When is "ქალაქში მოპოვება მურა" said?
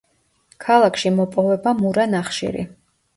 0.63-2.07